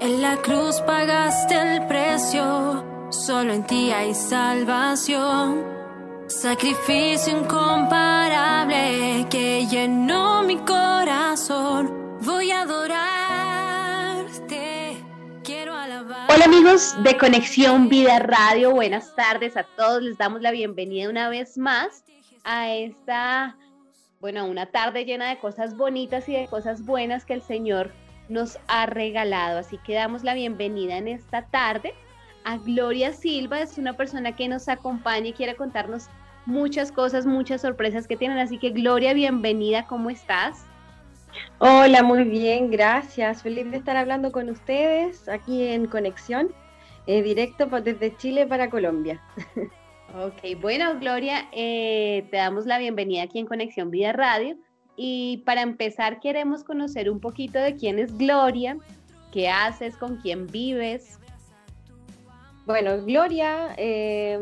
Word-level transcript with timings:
En 0.00 0.22
la 0.22 0.36
cruz 0.38 0.80
pagaste 0.86 1.54
el 1.56 1.86
precio, 1.86 3.10
solo 3.10 3.52
en 3.52 3.66
ti 3.66 3.90
hay 3.92 4.14
salvación. 4.14 5.62
Sacrificio 6.26 7.38
incomparable 7.38 9.26
que 9.28 9.66
llenó 9.66 10.42
mi 10.42 10.56
corazón. 10.56 12.18
Voy 12.22 12.50
a 12.50 12.62
adorarte, 12.62 12.96
quiero 15.44 15.74
alabar. 15.74 16.30
Hola 16.34 16.46
amigos 16.46 16.96
de 17.02 17.18
Conexión 17.18 17.90
Vida 17.90 18.20
Radio, 18.20 18.70
buenas 18.70 19.14
tardes 19.14 19.54
a 19.58 19.64
todos. 19.64 20.02
Les 20.02 20.16
damos 20.16 20.40
la 20.40 20.50
bienvenida 20.50 21.10
una 21.10 21.28
vez 21.28 21.58
más 21.58 22.04
a 22.44 22.70
esta, 22.70 23.58
bueno, 24.18 24.46
una 24.46 24.64
tarde 24.64 25.04
llena 25.04 25.28
de 25.28 25.36
cosas 25.38 25.76
bonitas 25.76 26.26
y 26.26 26.32
de 26.32 26.46
cosas 26.46 26.86
buenas 26.86 27.26
que 27.26 27.34
el 27.34 27.42
Señor 27.42 27.92
nos 28.30 28.58
ha 28.68 28.86
regalado. 28.86 29.58
Así 29.58 29.78
que 29.78 29.94
damos 29.94 30.24
la 30.24 30.34
bienvenida 30.34 30.96
en 30.96 31.08
esta 31.08 31.42
tarde 31.42 31.94
a 32.44 32.56
Gloria 32.56 33.12
Silva, 33.12 33.60
es 33.60 33.76
una 33.76 33.94
persona 33.94 34.32
que 34.32 34.48
nos 34.48 34.68
acompaña 34.68 35.28
y 35.28 35.32
quiere 35.32 35.56
contarnos 35.56 36.08
muchas 36.46 36.90
cosas, 36.90 37.26
muchas 37.26 37.60
sorpresas 37.60 38.06
que 38.06 38.16
tienen. 38.16 38.38
Así 38.38 38.58
que 38.58 38.70
Gloria, 38.70 39.12
bienvenida, 39.12 39.86
¿cómo 39.86 40.10
estás? 40.10 40.64
Hola, 41.58 42.02
muy 42.02 42.24
bien, 42.24 42.70
gracias. 42.70 43.42
Feliz 43.42 43.70
de 43.70 43.76
estar 43.76 43.96
hablando 43.96 44.32
con 44.32 44.48
ustedes 44.48 45.28
aquí 45.28 45.68
en 45.68 45.86
Conexión, 45.86 46.52
eh, 47.06 47.22
directo 47.22 47.66
desde 47.66 48.16
Chile 48.16 48.46
para 48.46 48.70
Colombia. 48.70 49.20
Ok, 50.12 50.60
bueno, 50.60 50.98
Gloria, 50.98 51.46
eh, 51.52 52.26
te 52.32 52.38
damos 52.38 52.66
la 52.66 52.78
bienvenida 52.78 53.22
aquí 53.22 53.38
en 53.38 53.46
Conexión 53.46 53.92
Vida 53.92 54.12
Radio. 54.12 54.56
Y 55.02 55.38
para 55.46 55.62
empezar, 55.62 56.20
queremos 56.20 56.62
conocer 56.62 57.08
un 57.10 57.20
poquito 57.20 57.58
de 57.58 57.74
quién 57.74 57.98
es 57.98 58.18
Gloria, 58.18 58.76
qué 59.32 59.48
haces, 59.48 59.96
con 59.96 60.18
quién 60.18 60.46
vives. 60.46 61.18
Bueno, 62.66 63.02
Gloria, 63.06 63.74
eh, 63.78 64.38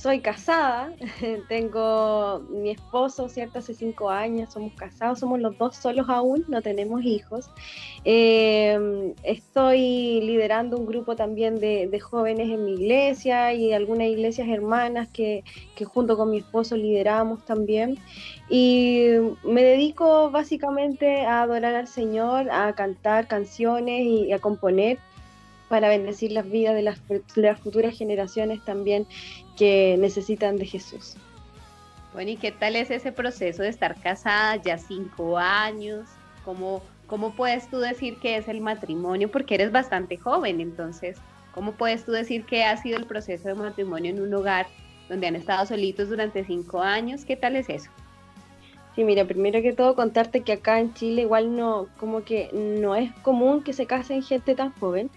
soy 0.00 0.20
casada, 0.20 0.92
tengo 1.48 2.40
mi 2.50 2.70
esposo, 2.70 3.28
¿cierto? 3.28 3.58
Hace 3.58 3.74
cinco 3.74 4.10
años, 4.10 4.52
somos 4.52 4.72
casados, 4.74 5.18
somos 5.18 5.40
los 5.40 5.58
dos 5.58 5.74
solos 5.74 6.06
aún, 6.08 6.44
no 6.46 6.62
tenemos 6.62 7.02
hijos. 7.02 7.50
Eh, 8.04 9.12
estoy 9.24 10.20
liderando 10.20 10.76
un 10.76 10.86
grupo 10.86 11.16
también 11.16 11.56
de, 11.56 11.98
jóvenes 11.98 12.48
en 12.48 12.64
mi 12.64 12.74
iglesia 12.74 13.52
y 13.54 13.72
algunas 13.72 14.06
iglesias 14.06 14.48
hermanas 14.48 15.08
que 15.08 15.42
junto 15.84 16.16
con 16.16 16.30
mi 16.30 16.38
esposo 16.38 16.76
lideramos 16.76 17.44
también. 17.44 17.98
Y 18.48 19.08
me 19.42 19.64
dedico 19.64 20.30
básicamente 20.30 21.26
a 21.26 21.42
adorar 21.42 21.74
al 21.74 21.88
Señor, 21.88 22.48
a 22.50 22.72
cantar 22.74 23.26
canciones 23.26 24.02
y 24.06 24.32
a 24.32 24.38
componer 24.38 24.98
para 25.68 25.88
bendecir 25.88 26.32
las 26.32 26.50
vidas 26.50 26.74
de 26.74 26.82
las, 26.82 26.98
futuras 27.58 27.96
generaciones 27.96 28.64
también 28.64 29.06
que 29.58 29.96
necesitan 29.98 30.56
de 30.56 30.66
Jesús. 30.66 31.16
Bueno, 32.14 32.30
¿y 32.30 32.36
qué 32.36 32.52
tal 32.52 32.76
es 32.76 32.90
ese 32.90 33.12
proceso 33.12 33.62
de 33.62 33.68
estar 33.68 34.00
casada 34.00 34.56
ya 34.56 34.78
cinco 34.78 35.36
años? 35.36 36.08
¿Cómo, 36.44 36.82
¿Cómo 37.06 37.34
puedes 37.34 37.68
tú 37.68 37.78
decir 37.78 38.18
que 38.18 38.36
es 38.36 38.48
el 38.48 38.60
matrimonio? 38.60 39.30
Porque 39.30 39.56
eres 39.56 39.72
bastante 39.72 40.16
joven, 40.16 40.60
entonces, 40.60 41.18
¿cómo 41.52 41.72
puedes 41.72 42.04
tú 42.04 42.12
decir 42.12 42.44
que 42.46 42.64
ha 42.64 42.76
sido 42.76 42.96
el 42.96 43.04
proceso 43.04 43.48
de 43.48 43.54
matrimonio 43.54 44.10
en 44.10 44.22
un 44.22 44.32
hogar 44.32 44.66
donde 45.08 45.26
han 45.26 45.36
estado 45.36 45.66
solitos 45.66 46.08
durante 46.08 46.44
cinco 46.44 46.80
años? 46.80 47.24
¿Qué 47.24 47.36
tal 47.36 47.56
es 47.56 47.68
eso? 47.68 47.90
Sí, 48.94 49.04
mira, 49.04 49.24
primero 49.24 49.62
que 49.62 49.72
todo 49.72 49.94
contarte 49.94 50.40
que 50.40 50.54
acá 50.54 50.80
en 50.80 50.92
Chile 50.94 51.22
igual 51.22 51.54
no, 51.54 51.86
como 51.98 52.24
que 52.24 52.50
no 52.52 52.96
es 52.96 53.12
común 53.22 53.62
que 53.62 53.72
se 53.72 53.86
casen 53.86 54.22
gente 54.22 54.56
tan 54.56 54.72
joven. 54.72 55.08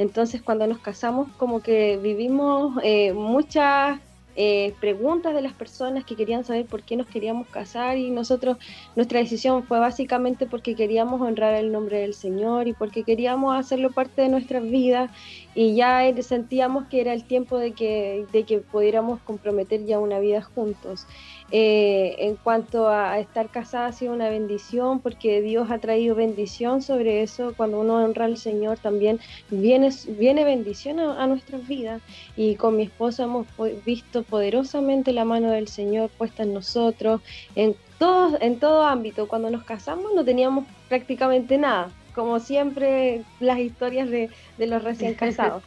Entonces 0.00 0.40
cuando 0.40 0.66
nos 0.66 0.78
casamos 0.78 1.28
como 1.36 1.60
que 1.60 1.98
vivimos 1.98 2.72
eh, 2.82 3.12
muchas 3.12 4.00
eh, 4.34 4.72
preguntas 4.80 5.34
de 5.34 5.42
las 5.42 5.52
personas 5.52 6.06
que 6.06 6.16
querían 6.16 6.42
saber 6.42 6.64
por 6.64 6.82
qué 6.82 6.96
nos 6.96 7.06
queríamos 7.06 7.46
casar 7.48 7.98
y 7.98 8.10
nosotros, 8.10 8.56
nuestra 8.96 9.18
decisión 9.18 9.62
fue 9.62 9.78
básicamente 9.78 10.46
porque 10.46 10.74
queríamos 10.74 11.20
honrar 11.20 11.54
el 11.54 11.70
nombre 11.70 11.98
del 11.98 12.14
Señor 12.14 12.66
y 12.66 12.72
porque 12.72 13.04
queríamos 13.04 13.54
hacerlo 13.54 13.90
parte 13.90 14.22
de 14.22 14.30
nuestras 14.30 14.62
vidas 14.62 15.10
y 15.54 15.74
ya 15.74 16.02
sentíamos 16.22 16.86
que 16.86 17.00
era 17.00 17.12
el 17.12 17.24
tiempo 17.24 17.58
de 17.58 17.72
que, 17.72 18.26
de 18.32 18.44
que 18.44 18.58
pudiéramos 18.58 19.20
comprometer 19.20 19.84
ya 19.84 19.98
una 19.98 20.18
vida 20.18 20.42
juntos. 20.42 21.06
Eh, 21.52 22.14
en 22.20 22.36
cuanto 22.36 22.88
a, 22.88 23.18
estar 23.18 23.48
casada 23.48 23.86
ha 23.86 23.92
sido 23.92 24.12
una 24.12 24.28
bendición 24.28 25.00
porque 25.00 25.42
Dios 25.42 25.68
ha 25.70 25.78
traído 25.78 26.14
bendición 26.14 26.80
sobre 26.80 27.22
eso. 27.22 27.54
Cuando 27.56 27.80
uno 27.80 27.96
honra 27.96 28.26
al 28.26 28.36
Señor 28.36 28.78
también 28.78 29.18
viene, 29.50 29.90
viene 30.06 30.44
bendición 30.44 31.00
a, 31.00 31.26
nuestras 31.26 31.66
vidas 31.66 32.02
y 32.36 32.54
con 32.54 32.76
mi 32.76 32.84
esposo 32.84 33.24
hemos 33.24 33.46
visto 33.84 34.22
poderosamente 34.22 35.12
la 35.12 35.24
mano 35.24 35.50
del 35.50 35.66
Señor 35.66 36.10
puesta 36.10 36.44
en 36.44 36.54
nosotros 36.54 37.20
en 37.56 37.74
todo, 37.98 38.38
en 38.40 38.60
todo 38.60 38.84
ámbito. 38.84 39.26
Cuando 39.26 39.50
nos 39.50 39.64
casamos 39.64 40.12
no 40.14 40.24
teníamos 40.24 40.66
prácticamente 40.88 41.58
nada, 41.58 41.90
como 42.14 42.40
siempre 42.40 43.22
las 43.40 43.58
historias 43.58 44.10
de, 44.10 44.30
de 44.58 44.66
los 44.66 44.82
recién 44.82 45.14
casados. 45.24 45.62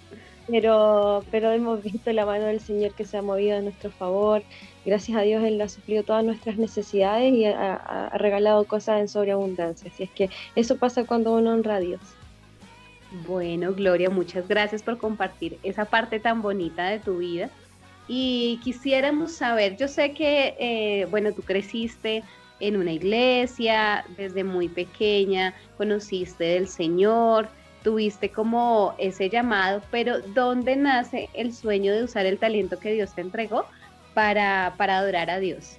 Pero, 0.48 1.24
pero 1.32 1.52
hemos 1.52 1.82
visto 1.82 2.12
la 2.12 2.26
mano 2.26 2.46
del 2.46 2.60
Señor 2.60 2.94
que 2.94 3.06
se 3.06 3.18
ha 3.18 3.22
movido 3.22 3.58
a 3.58 3.62
nuestro 3.62 3.92
favor 3.92 4.44
gracias 4.86 5.18
a 5.18 5.22
Dios 5.22 5.44
Él 5.44 5.62
ha 5.62 5.70
suplido 5.70 6.04
todas 6.04 6.24
nuestras 6.24 6.58
necesidades 6.58 7.34
y 7.34 7.46
ha, 7.46 8.10
regalado 8.16 8.66
cosas 8.66 9.00
en 9.02 9.08
sobreabundancia. 9.08 9.90
Así 9.92 10.04
es 10.04 10.10
que 10.12 10.30
eso 10.56 10.78
pasa 10.78 11.06
cuando 11.06 11.34
uno 11.34 11.52
honra 11.54 11.76
a 11.76 11.80
Dios. 11.80 12.02
Bueno, 13.28 13.74
Gloria, 13.74 14.10
muchas 14.10 14.48
gracias 14.48 14.82
por 14.82 14.98
compartir 14.98 15.60
esa 15.64 15.86
parte 15.86 16.20
tan 16.20 16.42
bonita 16.42 16.88
de 16.88 17.00
tu 17.00 17.18
vida. 17.18 17.50
Y 18.08 18.60
quisiéramos 18.64 19.32
saber, 19.34 19.78
yo 19.78 19.88
sé 19.88 20.14
que, 20.14 20.56
eh, 20.60 21.06
bueno, 21.10 21.32
tú 21.32 21.42
creciste 21.42 22.24
en 22.60 22.78
una 22.78 22.92
iglesia 22.92 24.06
desde 24.18 24.44
muy 24.44 24.70
pequeña, 24.70 25.54
conociste 25.78 26.44
del 26.44 26.68
Señor, 26.68 27.50
tuviste 27.84 28.30
como 28.30 28.96
ese 28.98 29.30
llamado, 29.30 29.82
pero 29.92 30.20
¿dónde 30.20 30.76
nace 30.76 31.30
el 31.34 31.54
sueño 31.54 31.94
de 31.94 32.04
usar 32.04 32.26
el 32.26 32.40
talento 32.40 32.80
que 32.80 32.94
Dios 32.94 33.14
te 33.14 33.22
entregó 33.22 33.66
para, 34.14 34.74
para 34.78 34.98
adorar 34.98 35.30
a 35.30 35.40
Dios? 35.40 35.78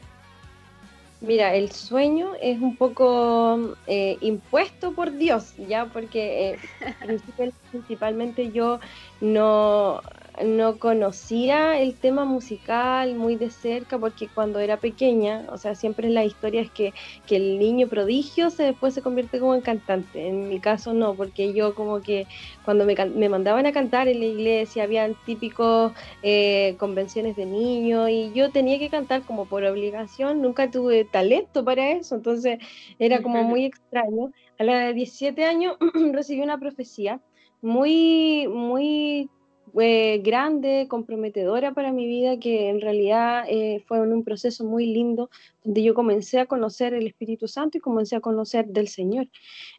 Mira, 1.21 1.55
el 1.55 1.71
sueño 1.73 2.33
es 2.43 2.61
un 2.61 2.77
poco 2.77 3.75
eh, 3.87 4.19
impuesto 4.21 4.93
por 4.93 5.11
Dios, 5.13 5.55
ya, 5.57 5.87
porque 5.87 6.51
eh, 6.51 7.21
principalmente 7.71 8.53
yo 8.53 8.79
no, 9.23 10.03
no 10.43 10.79
conocía 10.79 11.79
el 11.79 11.95
tema 11.95 12.25
musical 12.25 13.15
muy 13.15 13.37
de 13.37 13.51
cerca 13.51 13.99
porque 13.99 14.29
cuando 14.29 14.59
era 14.59 14.79
pequeña, 14.79 15.47
o 15.51 15.59
sea, 15.59 15.75
siempre 15.75 16.09
la 16.11 16.25
historia 16.25 16.61
es 16.61 16.71
que, 16.71 16.93
que, 17.27 17.37
el 17.37 17.59
niño 17.59 17.89
prodigio 17.89 18.51
se 18.51 18.65
después 18.65 18.95
se 18.95 19.03
convierte 19.03 19.39
como 19.39 19.55
en 19.55 19.61
cantante. 19.61 20.27
En 20.27 20.49
mi 20.49 20.59
caso 20.59 20.93
no, 20.93 21.15
porque 21.15 21.53
yo 21.53 21.75
como 21.75 22.01
que 22.01 22.27
cuando 22.65 22.85
me, 22.85 22.95
me 23.15 23.29
mandaban 23.29 23.67
a 23.67 23.73
cantar 23.73 24.09
en 24.09 24.21
la 24.21 24.27
iglesia, 24.27 24.85
habían 24.85 25.15
típicos 25.25 25.93
eh, 26.23 26.75
convenciones 26.79 27.37
de 27.37 27.47
niños 27.47 28.11
y 28.11 28.33
yo 28.35 28.51
tenía 28.51 28.79
que 28.79 28.91
cantar 28.91 29.23
como 29.23 29.47
por 29.47 29.65
obligación, 29.65 30.43
nunca 30.43 30.71
tuve 30.71 31.05
talento 31.05 31.65
para 31.65 31.93
eso, 31.93 32.17
entonces 32.17 32.59
era 32.99 33.23
como 33.23 33.45
muy 33.45 33.65
extraño. 33.67 34.33
A 34.59 34.65
la 34.65 34.79
de 34.87 34.95
17 34.95 35.45
años 35.45 35.77
recibí 36.13 36.41
una 36.43 36.59
profecía 36.59 37.21
muy, 37.63 38.47
muy 38.49 39.29
grande, 39.75 40.87
comprometedora 40.89 41.75
para 41.75 41.93
mi 41.93 42.07
vida, 42.07 42.39
que 42.39 42.69
en 42.69 42.81
realidad 42.81 43.45
eh, 43.49 43.83
fue 43.87 44.01
un 44.01 44.23
proceso 44.23 44.65
muy 44.65 44.87
lindo, 44.87 45.31
donde 45.65 45.83
yo 45.83 45.95
comencé 45.95 46.39
a 46.39 46.47
conocer 46.47 46.95
el 46.95 47.07
Espíritu 47.07 47.49
Santo 47.49 47.79
y 47.79 47.81
comencé 47.81 48.15
a 48.17 48.21
conocer 48.21 48.67
del 48.67 48.89
Señor. 48.89 49.29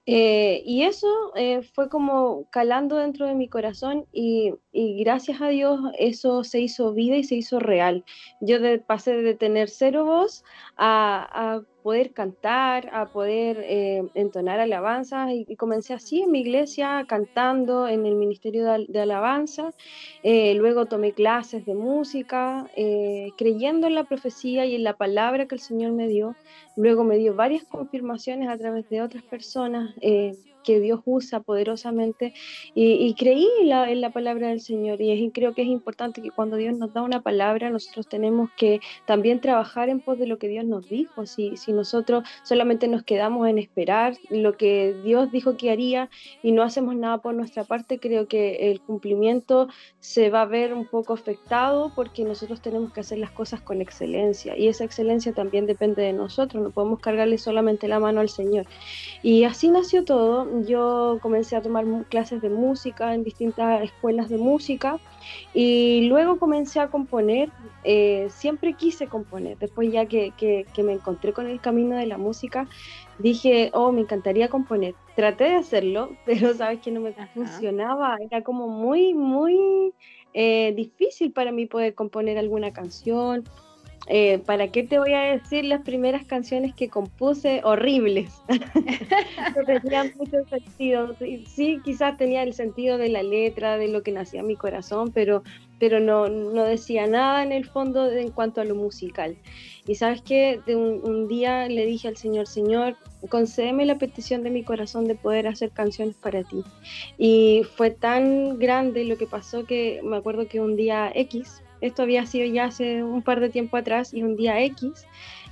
Eh, 0.06 0.62
y 0.65 0.83
eso 0.83 1.07
eh, 1.36 1.62
fue 1.62 1.89
como 1.89 2.50
calando 2.51 2.97
dentro 2.97 3.25
de 3.25 3.36
mi 3.36 3.47
corazón 3.47 4.06
y, 4.12 4.53
gracias 4.74 5.42
a 5.42 5.47
Dios 5.47 5.80
eso 5.97 6.44
se 6.44 6.59
hizo 6.59 6.94
vida 6.94 7.15
y 7.15 7.24
se 7.24 7.36
hizo 7.36 7.59
real. 7.59 8.03
Yo 8.42 8.57
pasé 8.86 9.15
de 9.15 9.36
tener 9.36 9.69
cero 9.69 10.03
voz 10.03 10.44
a 10.75 11.62
poder 11.86 12.14
cantar, 12.14 12.90
a 12.94 13.10
poder 13.10 13.64
eh, 13.64 14.02
entonar 14.16 14.60
alabanzas 14.60 15.30
y, 15.32 15.56
comencé 15.56 15.94
así 15.94 16.24
en 16.24 16.32
mi 16.32 16.40
iglesia 16.40 17.06
cantando 17.08 17.88
en 17.88 18.08
el 18.08 18.16
ministerio 18.16 18.66
de, 18.66 19.00
alabanza. 19.00 19.70
Eh, 20.24 20.56
luego 20.56 20.88
tomé 20.88 21.12
clases 21.12 21.64
de 21.68 21.76
música, 21.76 22.68
eh, 22.76 23.30
creyendo 23.38 23.86
en 23.86 23.94
la 23.94 24.06
profecía 24.06 24.66
y 24.66 24.74
en 24.74 24.84
la 24.84 24.98
palabra 24.98 25.46
que 25.46 25.54
el 25.54 25.62
Señor 25.62 25.92
me 25.92 26.08
dio. 26.08 26.36
Luego 26.76 27.04
me 27.04 27.18
dio 27.18 27.36
varias 27.36 27.64
confirmaciones 27.66 28.50
a 28.50 28.58
través 28.58 28.90
de 28.90 29.04
otras 29.04 29.22
personas 29.22 29.94
que 30.66 30.80
Dios 30.80 31.02
usa 31.06 31.40
poderosamente 31.40 32.34
y, 32.74 33.14
creí 33.16 33.48
en 33.62 33.70
la, 33.70 33.90
en 33.92 34.02
la, 34.02 34.10
palabra 34.10 34.50
del 34.50 34.62
Señor 34.62 35.02
y 35.02 35.30
creo 35.32 35.54
que 35.54 35.62
es 35.62 35.68
importante 35.68 36.22
que 36.22 36.32
cuando 36.32 36.58
Dios 36.58 36.78
nos 36.78 36.94
da 36.94 37.02
una 37.02 37.22
palabra 37.22 37.70
nosotros 37.70 38.08
tenemos 38.08 38.50
que 38.58 38.80
también 39.06 39.40
trabajar 39.40 39.90
en 39.90 40.00
pos 40.00 40.18
de 40.20 40.28
lo 40.28 40.38
que 40.38 40.48
Dios 40.48 40.66
nos 40.66 40.90
dijo. 40.90 41.26
Si, 41.26 41.58
si 41.58 41.74
nosotros 41.74 42.24
solamente 42.44 42.88
nos 42.88 43.04
quedamos 43.04 43.48
en 43.48 43.60
esperar 43.60 44.18
lo 44.30 44.58
que 44.58 44.96
Dios 45.04 45.32
dijo 45.32 45.58
que 45.58 45.72
haría 45.72 46.10
y 46.42 46.52
no 46.52 46.64
hacemos 46.64 46.96
nada 46.96 47.20
por 47.20 47.34
nuestra 47.34 47.64
parte, 47.64 48.00
creo 48.00 48.28
que 48.28 48.72
el 48.72 48.82
cumplimiento 48.82 49.68
se 50.00 50.30
va 50.30 50.42
a 50.42 50.46
ver 50.46 50.74
un 50.74 50.86
poco 50.86 51.14
afectado 51.14 51.92
porque 51.96 52.24
nosotros 52.24 52.62
tenemos 52.62 52.94
que 52.94 53.02
hacer 53.02 53.20
las 53.20 53.32
cosas 53.32 53.62
con 53.62 53.82
excelencia 53.82 54.58
y 54.58 54.68
esa 54.68 54.84
excelencia 54.84 55.34
también 55.34 55.66
depende 55.66 56.02
de 56.02 56.14
nosotros, 56.14 56.64
no 56.64 56.72
podemos 56.72 57.00
cargarle 57.00 57.38
solamente 57.38 57.88
la 57.88 58.00
mano 58.00 58.22
al 58.22 58.30
Señor. 58.30 58.66
Y 59.22 59.44
así 59.44 59.70
nació 59.70 60.04
todo, 60.04 60.46
yo 60.63 61.19
comencé 61.22 61.56
a 61.56 61.62
tomar 61.62 61.86
clases 62.10 62.42
de 62.42 62.50
música 62.50 63.13
en 63.13 63.24
distintas 63.24 63.84
escuelas 63.84 64.30
de 64.30 64.38
música 64.38 65.00
y 65.54 66.07
luego 66.07 66.38
comencé 66.38 66.80
a 66.80 66.90
componer, 66.90 67.50
eh, 67.84 68.28
siempre 68.30 68.74
quise 68.74 69.07
componer, 69.07 69.57
después 69.57 69.92
ya 69.92 70.06
que, 70.06 70.31
que, 70.38 70.84
me 70.84 70.94
encontré 70.94 71.34
con 71.34 71.48
el 71.48 71.60
camino 71.60 71.96
de 71.96 72.06
la 72.06 72.18
música, 72.18 72.68
dije, 73.19 73.72
oh, 73.74 73.92
me 73.92 74.02
encantaría 74.02 74.50
componer. 74.50 74.96
Traté 75.16 75.46
de 75.46 75.56
hacerlo, 75.56 76.16
pero 76.25 76.54
sabes 76.54 76.80
que 76.80 76.92
no 76.92 77.02
me 77.02 77.13
funcionaba, 77.34 78.18
era 78.19 78.44
como 78.44 78.68
muy, 78.68 79.13
muy 79.13 79.94
eh, 80.34 80.74
difícil 80.75 81.31
para 81.31 81.52
mí 81.52 81.66
poder 81.66 81.96
componer 81.96 82.38
alguna 82.38 82.72
canción. 82.72 83.44
Eh, 84.07 84.40
¿Para 84.46 84.68
qué 84.68 84.84
te 84.84 85.00
voy 85.00 85.13
a 85.13 85.22
decir 85.22 85.66
las 85.66 85.81
primeras 85.81 86.25
canciones 86.25 86.75
que 86.75 86.90
compuse 86.90 87.62
horribles? 87.63 88.31
no 89.56 89.63
tenían 89.66 90.13
mucho 90.18 90.38
sentido. 90.48 91.16
Sí, 91.48 91.80
quizás 91.84 92.16
tenía 92.18 92.44
el 92.44 92.54
sentido 92.54 92.98
de 92.98 93.10
la 93.10 93.24
letra, 93.24 93.78
de 93.78 93.88
lo 93.88 94.04
que 94.04 94.12
nacía 94.12 94.42
en 94.42 94.48
mi 94.48 94.56
corazón, 94.56 95.12
pero, 95.12 95.44
pero 95.80 96.00
no, 96.00 96.28
no 96.28 96.63
decía 96.63 97.07
nada 97.07 97.42
en 97.42 97.52
el 97.52 97.66
fondo 97.66 98.12
en 98.12 98.30
cuanto 98.30 98.62
a 98.62 98.66
lo 98.66 98.75
musical. 98.75 99.38
Y 99.88 99.96
sabes 99.96 100.22
que 100.22 100.62
un, 100.68 101.02
un, 101.04 101.28
día 101.28 101.68
le 101.68 101.86
dije 101.86 102.07
al 102.07 102.18
Señor, 102.18 102.48
Señor, 102.48 102.98
concédeme 103.30 103.86
la 103.86 103.98
petición 103.98 104.44
de 104.44 104.50
mi 104.52 104.63
corazón 104.63 105.06
de 105.06 105.16
poder 105.16 105.48
hacer 105.48 105.72
canciones 105.72 106.16
para 106.16 106.44
ti. 106.44 106.63
Y 107.18 107.63
fue 107.75 107.92
tan 107.92 108.60
grande 108.60 109.04
lo 109.06 109.18
que 109.18 109.28
pasó 109.28 109.66
que 109.66 110.02
me 110.04 110.18
acuerdo 110.18 110.48
que 110.48 110.60
un 110.60 110.75
día 110.75 111.12
X, 111.13 111.62
esto 111.81 112.04
había 112.04 112.25
sido 112.25 112.45
ya 112.51 112.66
hace 112.66 113.04
un 113.04 113.22
par 113.22 113.39
de 113.39 113.50
tiempo 113.50 113.77
atrás, 113.77 114.13
y 114.13 114.24
un 114.24 114.36
día 114.36 114.62
X, 114.62 115.06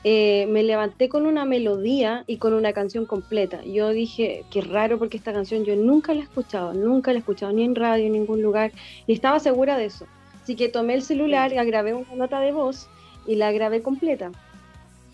eh, 0.03 0.47
me 0.49 0.63
levanté 0.63 1.07
con 1.07 1.25
una 1.25 1.45
melodía 1.45 2.25
y 2.27 2.37
con 2.37 2.53
una 2.53 2.73
canción 2.73 3.05
completa. 3.05 3.63
Yo 3.63 3.89
dije, 3.89 4.43
qué 4.51 4.61
raro 4.61 4.99
porque 4.99 5.17
esta 5.17 5.31
canción 5.31 5.63
yo 5.63 5.75
nunca 5.75 6.13
la 6.13 6.21
he 6.21 6.23
escuchado, 6.23 6.73
nunca 6.73 7.11
la 7.11 7.17
he 7.17 7.19
escuchado 7.19 7.53
ni 7.53 7.63
en 7.63 7.75
radio, 7.75 8.07
en 8.07 8.13
ningún 8.13 8.41
lugar, 8.41 8.71
y 9.07 9.13
estaba 9.13 9.39
segura 9.39 9.77
de 9.77 9.85
eso. 9.85 10.05
Así 10.41 10.55
que 10.55 10.67
tomé 10.67 10.95
el 10.95 11.03
celular, 11.03 11.53
y 11.53 11.55
grabé 11.55 11.93
una 11.93 12.15
nota 12.15 12.41
de 12.41 12.51
voz 12.51 12.89
y 13.25 13.35
la 13.35 13.51
grabé 13.53 13.81
completa. 13.81 14.31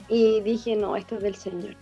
Y 0.08 0.42
dije, 0.42 0.76
no, 0.76 0.96
esto 0.96 1.18
es 1.18 1.22
del 1.22 1.36
Señor. 1.36 1.76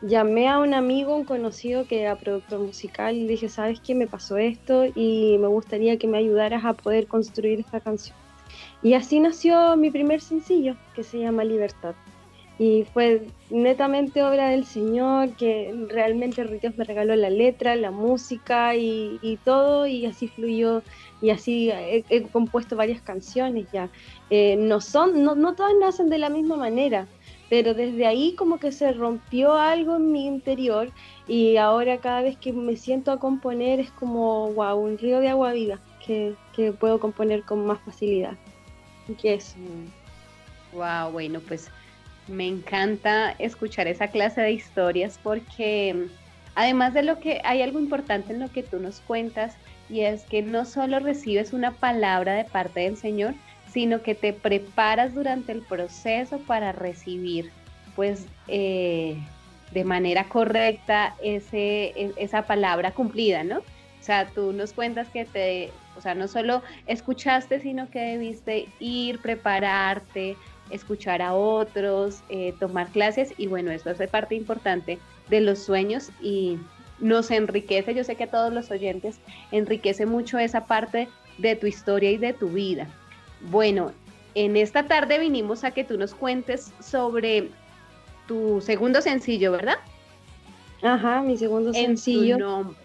Llamé 0.00 0.48
a 0.48 0.58
un 0.58 0.72
amigo, 0.72 1.14
un 1.14 1.24
conocido 1.24 1.86
que 1.86 2.00
era 2.00 2.16
productor 2.16 2.60
musical, 2.60 3.16
y 3.16 3.26
dije, 3.26 3.50
¿sabes 3.50 3.80
qué? 3.80 3.94
Me 3.94 4.06
pasó 4.06 4.38
esto 4.38 4.86
y 4.94 5.36
me 5.38 5.46
gustaría 5.46 5.98
que 5.98 6.06
me 6.06 6.16
ayudaras 6.16 6.64
a 6.64 6.72
poder 6.72 7.06
construir 7.06 7.60
esta 7.60 7.80
canción. 7.80 8.16
Y 8.82 8.94
así 8.94 9.20
nació 9.20 9.76
mi 9.76 9.90
primer 9.90 10.20
sencillo, 10.20 10.76
que 10.94 11.02
se 11.02 11.18
llama 11.18 11.44
Libertad. 11.44 11.94
Y 12.58 12.84
fue 12.94 13.26
netamente 13.50 14.22
obra 14.22 14.48
del 14.48 14.64
Señor, 14.64 15.36
que 15.36 15.74
realmente 15.88 16.42
Dios 16.44 16.76
me 16.78 16.84
regaló 16.84 17.14
la 17.14 17.28
letra, 17.28 17.76
la 17.76 17.90
música 17.90 18.74
y, 18.74 19.38
todo, 19.44 19.86
y 19.86 20.06
así 20.06 20.28
fluyó, 20.28 20.82
y 21.20 21.30
así 21.30 21.70
he, 21.70 22.22
compuesto 22.32 22.74
varias 22.74 23.02
canciones 23.02 23.66
ya. 23.72 23.90
Eh, 24.30 24.56
no, 24.56 24.80
son, 24.80 25.22
no, 25.22 25.34
no 25.34 25.54
todas 25.54 25.74
nacen 25.78 26.08
de 26.08 26.16
la 26.16 26.30
misma 26.30 26.56
manera, 26.56 27.06
pero 27.50 27.74
desde 27.74 28.06
ahí 28.06 28.34
como 28.34 28.58
que 28.58 28.72
se 28.72 28.92
rompió 28.92 29.52
algo 29.54 29.96
en 29.96 30.10
mi 30.10 30.26
interior 30.26 30.90
y 31.28 31.56
ahora 31.56 31.98
cada 31.98 32.22
vez 32.22 32.36
que 32.36 32.52
me 32.52 32.76
siento 32.76 33.12
a 33.12 33.18
componer 33.18 33.80
es 33.80 33.90
como, 33.92 34.50
wow, 34.52 34.76
un 34.78 34.98
río 34.98 35.20
de 35.20 35.28
agua 35.28 35.52
viva 35.52 35.78
que, 36.04 36.34
que 36.54 36.72
puedo 36.72 36.98
componer 36.98 37.42
con 37.42 37.66
más 37.66 37.80
facilidad. 37.80 38.36
¿Qué 39.14 39.34
es? 39.34 39.54
Wow, 40.72 41.12
bueno, 41.12 41.40
pues 41.40 41.70
me 42.28 42.46
encanta 42.46 43.32
escuchar 43.38 43.86
esa 43.86 44.08
clase 44.08 44.40
de 44.40 44.52
historias 44.52 45.18
porque 45.22 46.08
además 46.54 46.92
de 46.94 47.02
lo 47.02 47.20
que 47.20 47.40
hay 47.44 47.62
algo 47.62 47.78
importante 47.78 48.32
en 48.32 48.40
lo 48.40 48.50
que 48.50 48.62
tú 48.62 48.78
nos 48.80 49.00
cuentas 49.00 49.56
y 49.88 50.00
es 50.00 50.24
que 50.24 50.42
no 50.42 50.64
solo 50.64 50.98
recibes 50.98 51.52
una 51.52 51.70
palabra 51.72 52.34
de 52.34 52.44
parte 52.44 52.80
del 52.80 52.96
Señor, 52.96 53.34
sino 53.72 54.02
que 54.02 54.14
te 54.14 54.32
preparas 54.32 55.14
durante 55.14 55.52
el 55.52 55.62
proceso 55.62 56.38
para 56.40 56.72
recibir 56.72 57.52
pues 57.94 58.26
eh, 58.48 59.16
de 59.72 59.84
manera 59.84 60.28
correcta 60.28 61.14
ese, 61.22 61.92
e, 61.96 62.12
esa 62.16 62.42
palabra 62.42 62.92
cumplida, 62.92 63.44
¿no? 63.44 63.58
O 63.58 64.02
sea, 64.06 64.28
tú 64.28 64.52
nos 64.52 64.72
cuentas 64.72 65.08
que 65.08 65.24
te, 65.24 65.70
o 65.96 66.00
sea, 66.00 66.14
no 66.14 66.28
solo 66.28 66.62
escuchaste, 66.86 67.60
sino 67.60 67.90
que 67.90 68.00
debiste 68.00 68.68
ir, 68.78 69.20
prepararte, 69.20 70.36
escuchar 70.70 71.22
a 71.22 71.34
otros, 71.34 72.22
eh, 72.28 72.54
tomar 72.58 72.88
clases 72.88 73.32
y 73.36 73.46
bueno, 73.46 73.70
eso 73.70 73.90
hace 73.90 74.08
parte 74.08 74.34
importante 74.34 74.98
de 75.28 75.40
los 75.40 75.60
sueños 75.60 76.10
y 76.20 76.58
nos 76.98 77.30
enriquece, 77.30 77.94
yo 77.94 78.04
sé 78.04 78.16
que 78.16 78.24
a 78.24 78.30
todos 78.30 78.52
los 78.52 78.70
oyentes 78.70 79.18
enriquece 79.52 80.06
mucho 80.06 80.38
esa 80.38 80.66
parte 80.66 81.08
de 81.38 81.56
tu 81.56 81.66
historia 81.66 82.10
y 82.10 82.16
de 82.16 82.32
tu 82.32 82.48
vida. 82.48 82.88
Bueno, 83.42 83.92
en 84.34 84.56
esta 84.56 84.86
tarde 84.86 85.18
vinimos 85.18 85.64
a 85.64 85.70
que 85.70 85.84
tú 85.84 85.98
nos 85.98 86.14
cuentes 86.14 86.72
sobre 86.80 87.50
tu 88.26 88.60
segundo 88.60 89.00
sencillo, 89.02 89.52
¿verdad? 89.52 89.76
Ajá, 90.82 91.22
mi 91.22 91.36
segundo 91.36 91.72
sencillo. 91.72 92.38
nombre. 92.38 92.76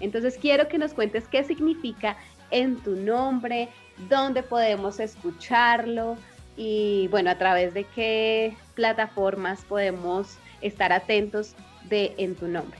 Entonces 0.00 0.36
quiero 0.36 0.68
que 0.68 0.78
nos 0.78 0.92
cuentes 0.92 1.26
qué 1.28 1.42
significa 1.44 2.16
en 2.50 2.76
tu 2.76 2.96
nombre, 2.96 3.68
dónde 4.08 4.42
podemos 4.42 5.00
escucharlo 5.00 6.16
y 6.56 7.08
bueno, 7.08 7.30
a 7.30 7.38
través 7.38 7.74
de 7.74 7.84
qué 7.84 8.56
plataformas 8.74 9.64
podemos 9.64 10.38
estar 10.60 10.92
atentos 10.92 11.54
de 11.88 12.14
en 12.16 12.34
tu 12.34 12.48
nombre. 12.48 12.78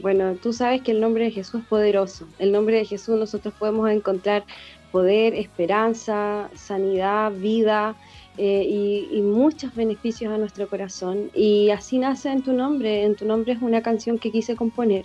Bueno, 0.00 0.34
tú 0.34 0.52
sabes 0.52 0.82
que 0.82 0.90
el 0.90 1.00
nombre 1.00 1.24
de 1.24 1.30
Jesús 1.30 1.62
es 1.62 1.66
poderoso. 1.68 2.26
El 2.38 2.50
nombre 2.52 2.76
de 2.76 2.84
Jesús 2.84 3.16
nosotros 3.16 3.54
podemos 3.54 3.88
encontrar 3.90 4.44
poder, 4.90 5.34
esperanza, 5.34 6.50
sanidad, 6.54 7.32
vida 7.32 7.96
eh, 8.36 9.08
y, 9.12 9.20
muchos 9.22 9.74
beneficios 9.74 10.32
a 10.32 10.38
nuestro 10.38 10.68
corazón. 10.68 11.30
Y 11.34 11.70
así 11.70 11.98
nace 11.98 12.30
en 12.30 12.42
tu 12.42 12.52
nombre. 12.52 13.04
En 13.04 13.14
tu 13.14 13.24
nombre 13.24 13.52
es 13.52 13.62
una 13.62 13.82
canción 13.82 14.18
que 14.18 14.32
quise 14.32 14.56
componer. 14.56 15.04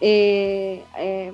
Eh, 0.00 0.82
eh, 0.98 1.32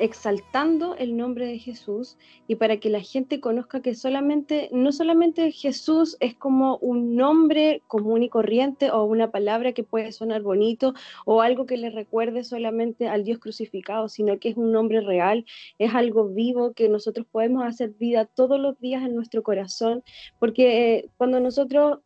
exaltando 0.00 0.96
el 0.96 1.16
nombre 1.16 1.46
de 1.46 1.58
Jesús 1.58 2.16
y 2.48 2.56
para 2.56 2.78
que 2.78 2.88
la 2.88 3.00
gente 3.00 3.38
conozca 3.38 3.82
que 3.82 3.94
solamente, 3.94 4.70
no 4.72 4.92
solamente 4.92 5.52
Jesús 5.52 6.16
es 6.20 6.34
como 6.34 6.78
un 6.78 7.16
nombre 7.16 7.82
común 7.86 8.22
y 8.22 8.30
corriente 8.30 8.90
o 8.90 9.04
una 9.04 9.30
palabra 9.30 9.72
que 9.72 9.84
puede 9.84 10.10
sonar 10.12 10.40
bonito 10.42 10.94
o 11.26 11.42
algo 11.42 11.66
que 11.66 11.76
le 11.76 11.90
recuerde 11.90 12.44
solamente 12.44 13.08
al 13.08 13.24
Dios 13.24 13.38
crucificado, 13.38 14.08
sino 14.08 14.38
que 14.38 14.48
es 14.48 14.56
un 14.56 14.72
nombre 14.72 15.02
real, 15.02 15.44
es 15.78 15.94
algo 15.94 16.28
vivo 16.28 16.72
que 16.72 16.88
nosotros 16.88 17.26
podemos 17.30 17.64
hacer 17.64 17.90
vida 17.90 18.24
todos 18.24 18.58
los 18.58 18.80
días 18.80 19.04
en 19.04 19.14
nuestro 19.14 19.42
corazón, 19.42 20.02
porque 20.38 20.94
eh, 20.96 21.10
cuando 21.18 21.40
nosotros 21.40 21.98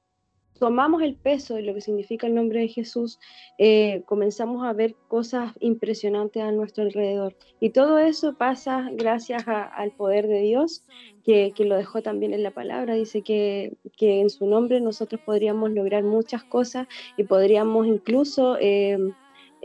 tomamos 0.58 1.02
el 1.02 1.14
peso 1.14 1.54
de 1.54 1.62
lo 1.62 1.74
que 1.74 1.80
significa 1.80 2.26
el 2.26 2.34
nombre 2.34 2.60
de 2.60 2.68
Jesús, 2.68 3.18
eh, 3.58 4.02
comenzamos 4.06 4.64
a 4.64 4.72
ver 4.72 4.94
cosas 5.08 5.52
impresionantes 5.60 6.42
a 6.42 6.52
nuestro 6.52 6.84
alrededor. 6.84 7.36
Y 7.60 7.70
todo 7.70 7.98
eso 7.98 8.34
pasa 8.34 8.90
gracias 8.92 9.44
al 9.46 9.92
poder 9.92 10.26
de 10.26 10.40
Dios, 10.40 10.84
que, 11.24 11.52
lo 11.58 11.76
dejó 11.76 12.02
también 12.02 12.34
en 12.34 12.42
la 12.42 12.50
palabra. 12.50 12.94
Dice 12.94 13.22
que, 13.22 13.76
en 14.00 14.30
su 14.30 14.46
nombre 14.46 14.80
nosotros 14.80 15.20
podríamos 15.24 15.70
lograr 15.70 16.02
muchas 16.02 16.44
cosas 16.44 16.86
y 17.16 17.24
podríamos 17.24 17.86
incluso... 17.86 18.56
Eh, 18.60 18.98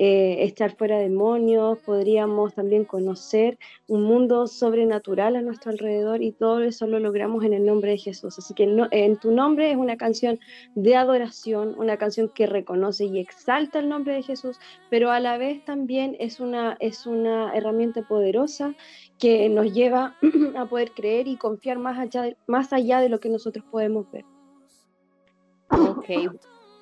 eh, 0.01 0.45
estar 0.45 0.77
fuera 0.77 0.95
de 0.95 1.09
demonios, 1.09 1.77
podríamos 1.79 2.53
también 2.53 2.85
conocer 2.85 3.59
un 3.89 4.03
mundo 4.03 4.47
sobrenatural 4.47 5.35
a 5.35 5.41
nuestro 5.41 5.71
alrededor 5.71 6.21
y 6.23 6.31
todo 6.31 6.61
eso 6.61 6.87
lo 6.87 6.99
logramos 6.99 7.43
en 7.43 7.51
el 7.51 7.65
nombre 7.65 7.91
de 7.91 7.97
Jesús. 7.97 8.39
Así 8.39 8.53
que 8.53 8.63
en 8.63 9.17
tu 9.17 9.31
nombre 9.33 9.69
es 9.69 9.75
una 9.75 9.97
canción 9.97 10.39
de 10.73 10.95
adoración, 10.95 11.75
una 11.77 11.97
canción 11.97 12.29
que 12.29 12.45
reconoce 12.45 13.07
y 13.07 13.19
exalta 13.19 13.79
el 13.79 13.89
nombre 13.89 14.13
de 14.13 14.23
Jesús, 14.23 14.57
pero 14.89 15.11
a 15.11 15.19
la 15.19 15.37
vez 15.37 15.65
también 15.65 16.15
es 16.17 16.39
una, 16.39 16.77
es 16.79 17.05
una 17.05 17.53
herramienta 17.53 18.01
poderosa 18.07 18.75
que 19.17 19.49
nos 19.49 19.73
lleva 19.73 20.15
a 20.55 20.65
poder 20.65 20.91
creer 20.91 21.27
y 21.27 21.35
confiar 21.35 21.77
más 21.77 21.99
allá, 21.99 22.37
más 22.47 22.71
allá 22.71 23.01
de 23.01 23.09
lo 23.09 23.19
que 23.19 23.27
nosotros 23.27 23.65
podemos 23.69 24.09
ver. 24.13 24.23
Ok, 25.71 26.09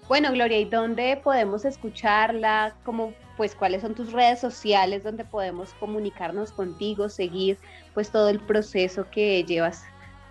Bueno, 0.08 0.32
Gloria, 0.32 0.58
¿y 0.58 0.66
dónde 0.66 1.20
podemos 1.22 1.66
escucharla? 1.66 2.74
¿Cómo, 2.86 3.14
pues, 3.36 3.56
cuáles 3.56 3.82
son 3.82 3.94
tus 3.94 4.14
redes 4.14 4.40
sociales 4.40 5.04
donde 5.04 5.26
podemos 5.26 5.74
comunicarnos 5.74 6.54
contigo, 6.54 7.10
seguir 7.10 7.58
pues 7.94 8.10
todo 8.10 8.30
el 8.30 8.40
proceso 8.40 9.10
que 9.12 9.44
llevas 9.44 9.84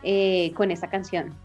eh, 0.03 0.53
con 0.55 0.71
esta 0.71 0.89
canción? 0.89 1.37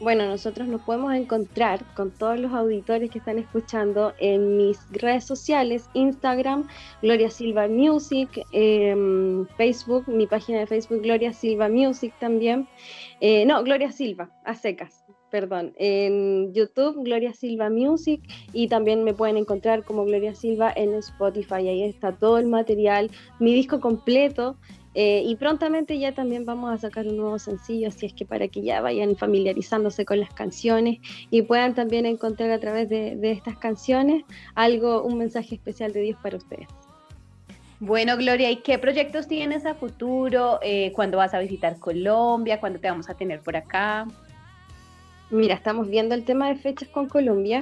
Bueno, 0.00 0.26
nosotros 0.26 0.66
nos 0.66 0.80
podemos 0.82 1.14
encontrar 1.14 1.84
con 1.94 2.10
todos 2.10 2.38
los 2.40 2.52
auditores 2.52 3.10
que 3.12 3.20
están 3.20 3.38
escuchando 3.38 4.12
en 4.18 4.56
mis 4.56 4.80
redes 4.90 5.24
sociales, 5.24 5.88
Instagram, 5.94 6.66
Gloria 7.00 7.30
Silva 7.30 7.68
Music, 7.68 8.28
em, 8.50 9.46
Facebook, 9.56 10.08
mi 10.08 10.26
página 10.26 10.58
de 10.58 10.66
Facebook, 10.66 11.00
Gloria 11.00 11.32
Silva 11.32 11.68
Music 11.68 12.12
también. 12.18 12.66
Eh, 13.20 13.46
no, 13.46 13.62
Gloria 13.62 13.92
Silva, 13.92 14.30
a 14.44 14.54
secas, 14.54 15.03
perdón. 15.34 15.72
En 15.78 16.54
YouTube, 16.54 17.02
Gloria 17.02 17.34
Silva 17.34 17.68
Music 17.68 18.20
y 18.52 18.68
también 18.68 19.02
me 19.02 19.14
pueden 19.14 19.36
encontrar 19.36 19.82
como 19.82 20.04
Gloria 20.04 20.32
Silva 20.32 20.72
en 20.76 20.94
Spotify. 20.94 21.66
Ahí 21.66 21.82
está 21.82 22.12
todo 22.12 22.38
el 22.38 22.46
material, 22.46 23.10
mi 23.40 23.52
disco 23.52 23.80
completo. 23.80 24.56
Eh, 24.94 25.24
y 25.26 25.34
prontamente 25.34 25.98
ya 25.98 26.12
también 26.12 26.44
vamos 26.44 26.72
a 26.72 26.78
sacar 26.78 27.08
un 27.08 27.16
nuevo 27.16 27.40
sencillo, 27.40 27.88
así 27.88 28.06
es 28.06 28.12
que 28.12 28.24
para 28.24 28.46
que 28.46 28.62
ya 28.62 28.80
vayan 28.80 29.16
familiarizándose 29.16 30.04
con 30.04 30.20
las 30.20 30.32
canciones 30.32 31.00
y 31.32 31.42
puedan 31.42 31.74
también 31.74 32.06
encontrar 32.06 32.52
a 32.52 32.60
través 32.60 32.88
de, 32.88 33.18
estas 33.32 33.58
canciones 33.58 34.22
algo, 34.54 35.02
un 35.02 35.18
mensaje 35.18 35.56
especial 35.56 35.92
de 35.92 36.02
Dios 36.02 36.18
para 36.22 36.36
ustedes. 36.36 36.68
Bueno, 37.80 38.16
Gloria, 38.16 38.52
¿y 38.52 38.58
qué 38.58 38.78
proyectos 38.78 39.26
tienes 39.26 39.66
a 39.66 39.74
futuro? 39.74 40.60
Eh, 40.62 40.92
¿Cuándo 40.94 41.16
vas 41.16 41.34
a 41.34 41.40
visitar 41.40 41.76
Colombia? 41.80 42.60
¿Cuándo 42.60 42.78
te 42.78 42.88
vamos 42.88 43.10
a 43.10 43.14
tener 43.14 43.40
por 43.40 43.56
acá? 43.56 44.06
Mira, 45.30 45.54
estamos 45.54 45.88
viendo 45.88 46.14
el 46.14 46.24
tema 46.24 46.48
de 46.48 46.56
fechas 46.56 46.88
con 46.88 47.08
Colombia 47.08 47.60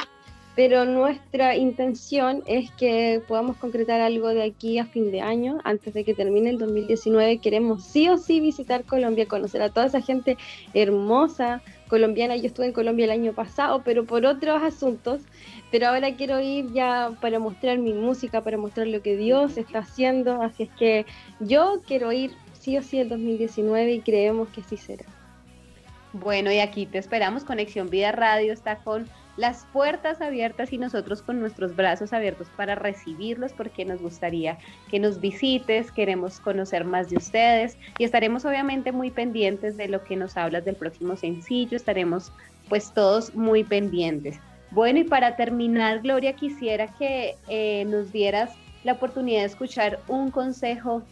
pero 0.55 0.85
nuestra 0.85 1.57
intención 1.57 2.43
es 2.47 2.71
que 2.73 3.23
podamos 3.27 3.57
concretar 3.57 4.03
algo 4.03 4.29
de 4.29 4.43
aquí 4.43 4.79
a 4.79 4.85
fin 4.85 5.11
de 5.11 5.23
año, 5.23 5.59
antes 5.65 5.95
de 5.95 6.05
que 6.05 6.13
termine 6.13 6.51
el 6.51 6.59
2019. 6.59 7.39
Queremos 7.39 7.85
sí 7.85 8.11
o 8.11 8.19
sí 8.19 8.39
visitar 8.39 8.85
Colombia, 8.85 9.27
conocer 9.27 9.63
a 9.63 9.71
toda 9.71 9.87
esa 9.87 10.03
gente 10.03 10.37
hermosa 10.75 11.63
colombiana. 11.89 12.37
Yo 12.37 12.49
estuve 12.49 12.67
en 12.67 12.73
Colombia 12.75 13.07
el 13.07 13.13
año 13.13 13.33
pasado, 13.33 13.81
pero 13.83 14.05
por 14.05 14.27
otros 14.27 14.63
asuntos. 14.63 15.23
Pero 15.71 15.89
ahora 15.89 16.15
quiero 16.17 16.39
ir 16.39 16.71
ya 16.75 17.13
para 17.23 17.39
mostrar 17.39 17.79
mi 17.79 17.95
música, 17.95 18.43
para 18.43 18.59
mostrar 18.59 18.89
lo 18.89 19.01
que 19.01 19.17
Dios 19.17 19.57
está 19.57 19.79
haciendo. 19.79 20.43
Así 20.43 20.65
es 20.65 20.71
que 20.79 21.07
yo 21.41 21.81
quiero 21.87 22.13
ir 22.13 22.33
sí 22.61 22.77
o 22.77 22.83
sí 22.83 22.99
el 22.99 23.09
2019 23.09 23.95
y 23.95 24.01
creemos 24.01 24.49
que 24.51 24.63
sí 24.63 24.77
será. 24.77 25.07
Bueno, 26.23 26.53
y 26.53 26.61
aquí 26.61 26.87
te 26.87 26.99
esperamos. 26.99 27.45
Conexión 27.45 27.91
Vida 27.91 28.13
Radio 28.13 28.53
está 28.53 28.77
con 28.77 29.09
las 29.37 29.67
puertas 29.73 30.21
abiertas 30.21 30.73
y 30.73 30.79
nosotros 30.79 31.23
con 31.23 31.41
nuestros 31.41 31.75
brazos 31.75 32.13
abiertos 32.13 32.49
para 32.57 32.75
recibirlos 32.75 33.53
porque 33.53 33.85
nos 33.85 34.01
gustaría 34.01 34.59
que 34.91 35.01
nos 35.01 35.21
visites, 35.21 35.91
queremos 35.91 36.39
conocer 36.39 36.85
más 36.85 37.09
de 37.09 37.17
ustedes 37.17 37.79
y 37.99 38.05
estaremos 38.05 38.45
obviamente 38.45 38.93
muy 38.93 39.11
pendientes 39.11 39.77
de 39.77 39.89
lo 39.89 40.05
que 40.05 40.17
nos 40.17 40.37
hablas 40.37 40.65
del 40.65 40.77
próximo 40.77 41.17
sencillo, 41.17 41.77
estaremos 41.77 42.31
pues 42.69 42.93
todos 42.93 43.35
muy 43.35 43.65
pendientes. 43.65 44.39
Bueno, 44.71 45.01
y 45.01 45.05
para 45.05 45.35
terminar, 45.37 46.01
Gloria, 46.01 46.35
quisiera 46.35 46.87
que 46.99 47.37
eh, 47.49 47.85
nos 47.87 48.13
dieras 48.13 48.51
la 48.85 48.93
oportunidad 48.93 49.41
de 49.41 49.47
escuchar 49.47 50.01
un 50.09 50.31
consejo 50.31 51.03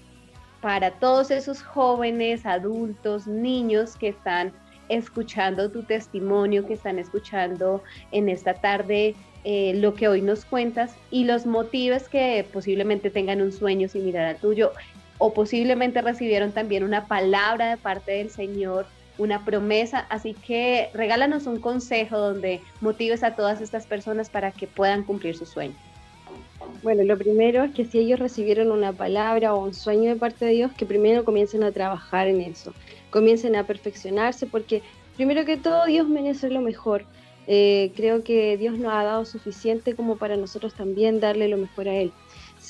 para 0.61 0.91
todos 0.91 1.31
esos 1.31 1.63
jóvenes, 1.63 2.45
adultos, 2.45 3.27
niños 3.27 3.97
que 3.97 4.09
están 4.09 4.53
escuchando 4.91 5.71
tu 5.71 5.85
testimonio, 5.85 6.67
que 6.67 6.75
están 6.75 6.99
escuchando 6.99 7.83
en 8.13 8.29
esta 8.29 8.55
tarde 8.55 9.15
eh, 9.45 9.73
lo 9.77 9.95
que 9.95 10.09
hoy 10.09 10.21
nos 10.21 10.45
cuentas 10.45 10.95
y 11.11 11.25
los 11.25 11.47
motivos 11.47 12.09
que 12.09 12.45
posiblemente 12.53 13.09
tengan 13.09 13.41
un 13.41 13.53
sueño 13.53 13.89
similar 13.89 14.27
al 14.27 14.37
tuyo 14.37 14.73
o 15.17 15.33
posiblemente 15.33 16.03
recibieron 16.03 16.53
también 16.53 16.83
una 16.83 17.07
palabra 17.07 17.71
de 17.71 17.77
parte 17.77 18.13
del 18.13 18.31
Señor, 18.31 18.87
una 19.17 19.45
promesa. 19.45 20.07
Así 20.09 20.35
que 20.35 20.91
regálanos 20.93 21.47
un 21.47 21.61
consejo 21.61 22.19
donde 22.19 22.61
motives 22.81 23.23
a 23.23 23.37
todas 23.37 23.61
estas 23.61 23.87
personas 23.87 24.29
para 24.29 24.51
que 24.51 24.67
puedan 24.67 25.05
cumplir 25.05 25.37
su 25.37 25.47
sueño. 25.47 25.75
Bueno, 26.83 27.03
lo 27.05 27.17
primero 27.17 27.65
es 27.65 27.73
que 27.73 27.85
si 27.85 27.99
ellos 27.99 28.19
recibieron 28.19 28.71
una 28.71 28.93
palabra 28.93 29.55
o 29.55 29.65
un 29.65 29.75
sueño 29.75 30.11
de 30.11 30.17
parte 30.17 30.47
de 30.47 30.53
Dios, 30.53 30.73
que 30.73 30.87
primero 30.87 31.25
comiencen 31.25 31.63
a 31.65 31.73
trabajar 31.73 32.27
en 32.27 32.41
eso 32.41 32.73
comiencen 33.11 33.57
a 33.57 33.67
perfeccionarse, 33.67 34.47
porque 34.47 34.83
primero 35.17 35.45
que 35.45 35.57
todo 35.57 35.87
Dios 35.87 36.09
merece 36.09 36.51
lo 36.51 36.61
mejor. 36.61 37.05
Eh, 37.47 37.93
creo 37.97 38.23
que 38.23 38.57
Dios 38.57 38.79
nos 38.79 38.93
ha 38.93 39.03
dado 39.03 39.25
suficiente 39.25 39.97
como 39.97 40.17
para 40.17 40.37
nosotros 40.37 40.75
también 40.75 41.21
darle 41.21 41.49
lo 41.49 41.57
mejor 41.57 41.89
a 41.89 41.95
Él. 41.95 42.13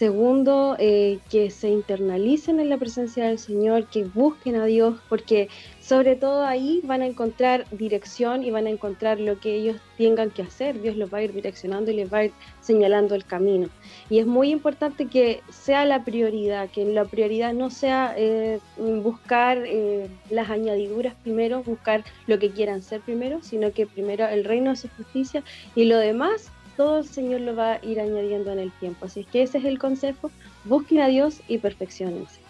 Segundo, 0.00 0.76
eh, 0.78 1.18
que 1.28 1.50
se 1.50 1.68
internalicen 1.68 2.58
en 2.58 2.70
la 2.70 2.78
presencia 2.78 3.26
del 3.26 3.38
Señor, 3.38 3.84
que 3.84 4.04
busquen 4.04 4.56
a 4.56 4.64
Dios, 4.64 4.98
porque 5.10 5.50
sobre 5.78 6.16
todo 6.16 6.42
ahí 6.46 6.80
van 6.84 7.02
a 7.02 7.06
encontrar 7.06 7.66
dirección 7.70 8.42
y 8.42 8.50
van 8.50 8.66
a 8.66 8.70
encontrar 8.70 9.20
lo 9.20 9.38
que 9.38 9.56
ellos 9.56 9.76
tengan 9.98 10.30
que 10.30 10.40
hacer. 10.40 10.80
Dios 10.80 10.96
los 10.96 11.12
va 11.12 11.18
a 11.18 11.22
ir 11.24 11.34
direccionando 11.34 11.90
y 11.90 11.96
les 11.96 12.10
va 12.10 12.16
a 12.16 12.24
ir 12.24 12.32
señalando 12.62 13.14
el 13.14 13.26
camino. 13.26 13.68
Y 14.08 14.20
es 14.20 14.26
muy 14.26 14.48
importante 14.48 15.04
que 15.04 15.42
sea 15.50 15.84
la 15.84 16.02
prioridad, 16.02 16.70
que 16.70 16.86
la 16.86 17.04
prioridad 17.04 17.52
no 17.52 17.68
sea 17.68 18.14
eh, 18.16 18.58
buscar 18.78 19.58
eh, 19.66 20.08
las 20.30 20.48
añadiduras 20.48 21.14
primero, 21.22 21.62
buscar 21.62 22.04
lo 22.26 22.38
que 22.38 22.48
quieran 22.48 22.80
ser 22.80 23.02
primero, 23.02 23.42
sino 23.42 23.70
que 23.72 23.86
primero 23.86 24.26
el 24.26 24.44
reino 24.44 24.70
de 24.70 24.76
su 24.76 24.88
justicia 24.96 25.42
y 25.74 25.84
lo 25.84 25.98
demás 25.98 26.50
todo 26.80 27.00
el 27.00 27.04
Señor 27.04 27.42
lo 27.42 27.54
va 27.54 27.72
a 27.72 27.84
ir 27.84 28.00
añadiendo 28.00 28.50
en 28.52 28.58
el 28.58 28.72
tiempo. 28.72 29.04
Así 29.04 29.24
que 29.24 29.42
ese 29.42 29.58
es 29.58 29.66
el 29.66 29.78
consejo, 29.78 30.30
busquen 30.64 31.02
a 31.02 31.08
Dios 31.08 31.42
y 31.46 31.58
perfeccionense. 31.58 32.40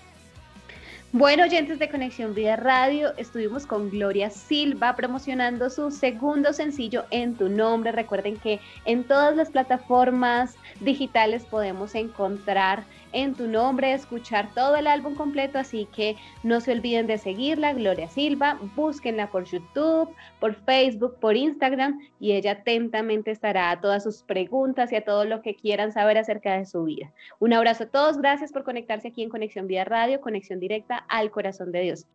Bueno, 1.10 1.42
oyentes 1.42 1.80
de 1.80 1.88
Conexión 1.88 2.32
Vida 2.32 2.54
Radio, 2.54 3.12
estuvimos 3.16 3.66
con 3.66 3.90
Gloria 3.90 4.30
Silva 4.30 4.94
promocionando 4.94 5.68
su 5.68 5.90
segundo 5.90 6.52
sencillo 6.52 7.06
En 7.10 7.34
tu 7.34 7.48
nombre. 7.48 7.90
Recuerden 7.90 8.36
que 8.36 8.60
en 8.84 9.02
todas 9.02 9.34
las 9.34 9.50
plataformas 9.50 10.54
digitales 10.78 11.42
podemos 11.42 11.96
encontrar 11.96 12.84
en 13.12 13.34
tu 13.34 13.46
nombre, 13.46 13.92
escuchar 13.92 14.52
todo 14.54 14.76
el 14.76 14.86
álbum 14.86 15.14
completo, 15.14 15.58
así 15.58 15.86
que 15.94 16.16
no 16.42 16.60
se 16.60 16.72
olviden 16.72 17.06
de 17.06 17.18
seguirla, 17.18 17.72
Gloria 17.72 18.08
Silva, 18.08 18.58
búsquenla 18.76 19.30
por 19.30 19.44
YouTube, 19.44 20.14
por 20.38 20.54
Facebook, 20.54 21.16
por 21.20 21.36
Instagram 21.36 22.00
y 22.18 22.32
ella 22.32 22.52
atentamente 22.52 23.30
estará 23.30 23.70
a 23.70 23.80
todas 23.80 24.02
sus 24.02 24.22
preguntas 24.22 24.92
y 24.92 24.96
a 24.96 25.04
todo 25.04 25.24
lo 25.24 25.42
que 25.42 25.54
quieran 25.54 25.92
saber 25.92 26.18
acerca 26.18 26.56
de 26.56 26.66
su 26.66 26.84
vida. 26.84 27.12
Un 27.38 27.52
abrazo 27.52 27.84
a 27.84 27.88
todos, 27.88 28.18
gracias 28.18 28.52
por 28.52 28.64
conectarse 28.64 29.08
aquí 29.08 29.22
en 29.22 29.30
Conexión 29.30 29.66
Vida 29.66 29.84
Radio, 29.84 30.20
conexión 30.20 30.60
directa 30.60 31.04
al 31.08 31.30
corazón 31.30 31.72
de 31.72 31.80
Dios. 31.82 32.06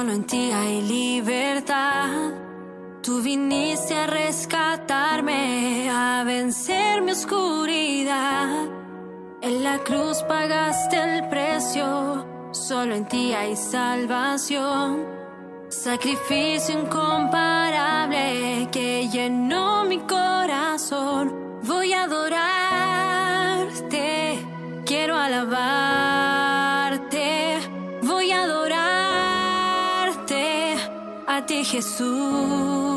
Solo 0.00 0.14
en 0.14 0.24
ti 0.24 0.50
hay 0.50 0.80
libertad. 0.80 2.08
Tú 3.02 3.20
viniste 3.20 3.94
a 3.94 4.06
rescatarme, 4.06 5.90
a 5.90 6.24
vencer 6.24 7.02
mi 7.02 7.12
oscuridad. 7.12 8.66
En 9.42 9.62
la 9.62 9.76
cruz 9.80 10.22
pagaste 10.22 10.96
el 10.96 11.28
precio. 11.28 12.26
Solo 12.50 12.94
en 12.94 13.06
ti 13.08 13.34
hay 13.34 13.54
salvación. 13.54 15.04
Sacrificio 15.68 16.80
incomparable 16.80 18.68
que 18.72 19.06
llenó 19.06 19.84
mi 19.84 19.98
corazón. 19.98 21.60
Voy 21.64 21.92
a 21.92 22.04
adorarte, 22.04 23.18
quiero 24.86 25.18
alabar. 25.18 25.79
Ti 31.46 31.64
Jesús. 31.64 32.89